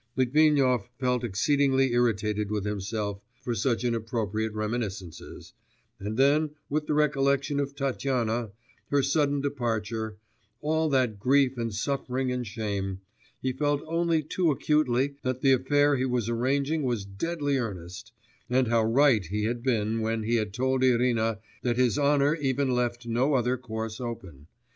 Litvinov 0.15 0.89
felt 0.97 1.23
exceedingly 1.23 1.91
irritated 1.91 2.49
with 2.49 2.65
himself 2.65 3.21
for 3.39 3.53
such 3.53 3.83
inappropriate 3.83 4.51
reminiscences, 4.51 5.53
and 5.99 6.17
then 6.17 6.49
with 6.71 6.87
the 6.87 6.95
recollection 6.95 7.59
of 7.59 7.75
Tatyana, 7.75 8.49
her 8.89 9.03
sudden 9.03 9.41
departure, 9.41 10.17
all 10.59 10.89
that 10.89 11.19
grief 11.19 11.55
and 11.55 11.71
suffering 11.71 12.31
and 12.31 12.47
shame, 12.47 12.99
he 13.43 13.53
felt 13.53 13.83
only 13.85 14.23
too 14.23 14.49
acutely 14.49 15.17
that 15.21 15.41
the 15.41 15.53
affair 15.53 15.95
he 15.95 16.05
was 16.05 16.27
arranging 16.27 16.81
was 16.81 17.05
deadly 17.05 17.59
earnest, 17.59 18.11
and 18.49 18.69
how 18.69 18.83
right 18.83 19.27
he 19.27 19.43
had 19.43 19.61
been 19.61 19.99
when 20.01 20.23
he 20.23 20.37
had 20.37 20.51
told 20.51 20.83
Irina 20.83 21.37
that 21.61 21.77
his 21.77 21.99
honour 21.99 22.33
even 22.37 22.71
left 22.71 23.05
no 23.05 23.35
other 23.35 23.55
course 23.55 24.01
open.... 24.01 24.47